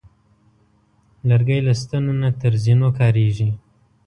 لرګی 1.29 1.59
له 1.67 1.73
ستنو 1.81 2.13
نه 2.21 2.29
تر 2.39 2.53
زینو 2.63 2.89
کارېږي. 2.99 3.49